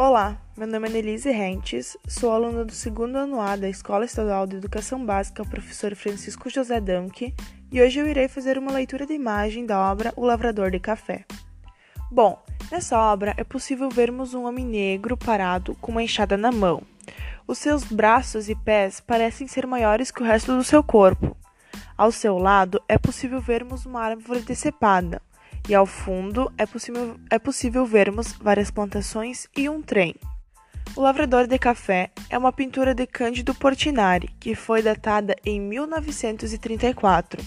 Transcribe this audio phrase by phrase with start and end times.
[0.00, 4.46] Olá, meu nome é Nelise Rentes, sou aluna do segundo ano A da Escola Estadual
[4.46, 7.34] de Educação Básica Professor Francisco José Danke
[7.72, 11.24] e hoje eu irei fazer uma leitura de imagem da obra O Lavrador de Café.
[12.12, 12.40] Bom,
[12.70, 16.80] nessa obra é possível vermos um homem negro parado com uma enxada na mão.
[17.44, 21.36] Os seus braços e pés parecem ser maiores que o resto do seu corpo.
[21.96, 25.20] Ao seu lado é possível vermos uma árvore decepada,
[25.68, 30.14] e ao fundo é possível, é possível vermos várias plantações e um trem.
[30.96, 37.44] O Lavrador de Café é uma pintura de Cândido Portinari, que foi datada em 1934.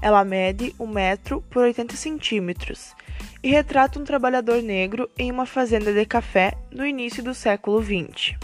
[0.00, 2.94] Ela mede 1 metro por 80 centímetros
[3.42, 8.36] e retrata um trabalhador negro em uma fazenda de café no início do século XX.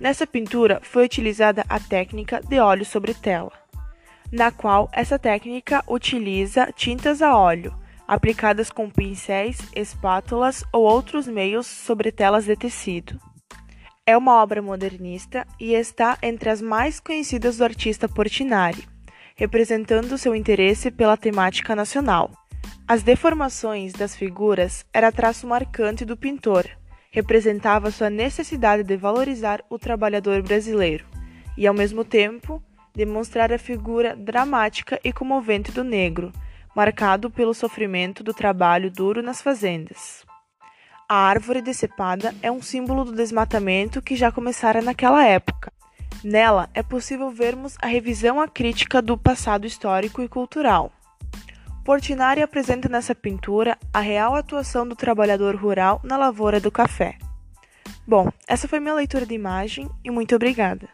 [0.00, 3.52] Nessa pintura foi utilizada a técnica de óleo sobre tela,
[4.32, 7.81] na qual essa técnica utiliza tintas a óleo
[8.12, 13.18] aplicadas com pincéis, espátulas ou outros meios sobre telas de tecido.
[14.04, 18.86] É uma obra modernista e está entre as mais conhecidas do artista Portinari,
[19.34, 22.30] representando seu interesse pela temática nacional.
[22.86, 26.68] As deformações das figuras era traço marcante do pintor,
[27.10, 31.06] representava sua necessidade de valorizar o trabalhador brasileiro
[31.56, 32.62] e, ao mesmo tempo,
[32.94, 36.30] demonstrar a figura dramática e comovente do negro,
[36.74, 40.24] marcado pelo sofrimento do trabalho duro nas fazendas.
[41.08, 45.72] A árvore decepada é um símbolo do desmatamento que já começara naquela época.
[46.24, 50.92] Nela é possível vermos a revisão à crítica do passado histórico e cultural.
[51.84, 57.18] Portinari apresenta nessa pintura a real atuação do trabalhador rural na lavoura do café.
[58.06, 60.88] Bom, essa foi minha leitura de imagem e muito obrigada.